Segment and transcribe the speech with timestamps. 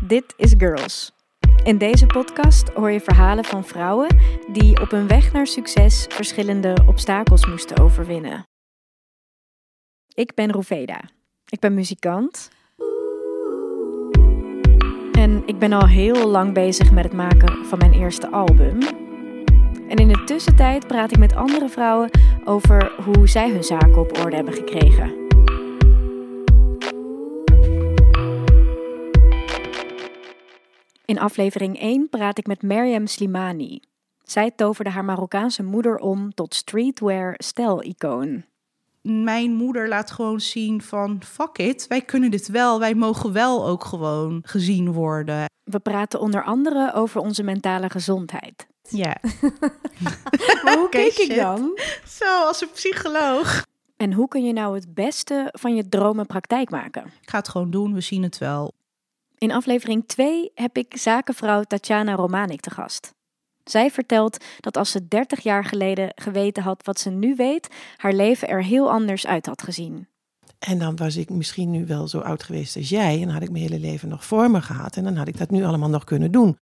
[0.00, 1.12] Dit is Girls.
[1.62, 4.16] In deze podcast hoor je verhalen van vrouwen
[4.52, 8.46] die op hun weg naar succes verschillende obstakels moesten overwinnen.
[10.14, 11.00] Ik ben Roveda.
[11.48, 12.50] Ik ben muzikant.
[15.12, 18.78] En ik ben al heel lang bezig met het maken van mijn eerste album.
[19.88, 22.10] En in de tussentijd praat ik met andere vrouwen
[22.44, 25.25] over hoe zij hun zaken op orde hebben gekregen.
[31.06, 33.80] In aflevering 1 praat ik met Mariam Slimani.
[34.22, 38.44] Zij toverde haar Marokkaanse moeder om tot streetwear stijl-icoon.
[39.02, 43.66] Mijn moeder laat gewoon zien van fuck it, wij kunnen dit wel, wij mogen wel
[43.66, 45.44] ook gewoon gezien worden.
[45.64, 48.66] We praten onder andere over onze mentale gezondheid.
[48.88, 49.16] Ja.
[50.64, 51.78] Maar hoe keek ik dan?
[52.06, 53.64] Zo, als een psycholoog.
[53.96, 57.04] En hoe kun je nou het beste van je dromen praktijk maken?
[57.20, 58.74] Ik ga het gewoon doen, we zien het wel.
[59.38, 63.14] In aflevering 2 heb ik zakenvrouw Tatjana Romanik te gast.
[63.64, 68.12] Zij vertelt dat als ze 30 jaar geleden geweten had wat ze nu weet, haar
[68.12, 70.08] leven er heel anders uit had gezien.
[70.58, 73.22] En dan was ik misschien nu wel zo oud geweest als jij.
[73.22, 74.96] En had ik mijn hele leven nog voor me gehad.
[74.96, 76.58] En dan had ik dat nu allemaal nog kunnen doen.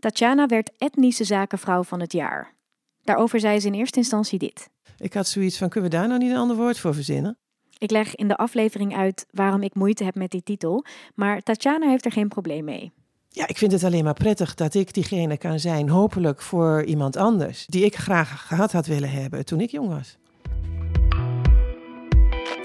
[0.00, 2.54] Tatjana werd etnische zakenvrouw van het jaar.
[3.02, 4.70] Daarover zei ze in eerste instantie dit.
[4.98, 7.38] Ik had zoiets van, kunnen we daar nou niet een ander woord voor verzinnen?
[7.80, 11.88] Ik leg in de aflevering uit waarom ik moeite heb met die titel, maar Tatjana
[11.88, 12.92] heeft er geen probleem mee.
[13.28, 17.16] Ja, ik vind het alleen maar prettig dat ik diegene kan zijn, hopelijk voor iemand
[17.16, 17.66] anders.
[17.66, 20.16] Die ik graag gehad had willen hebben toen ik jong was.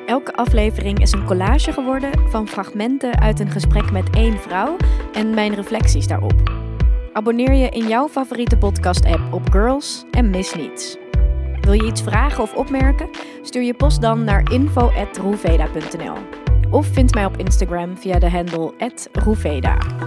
[0.06, 4.78] Elke aflevering is een collage geworden van fragmenten uit een gesprek met één vrouw
[5.14, 6.64] en mijn reflecties daarop.
[7.14, 10.98] Abonneer je in jouw favoriete podcast-app op Girls en mis niets.
[11.66, 13.10] Wil je iets vragen of opmerken?
[13.42, 16.16] Stuur je post dan naar info.roeveda.nl
[16.70, 18.74] of vind mij op Instagram via de handle
[19.12, 20.05] @roeveda.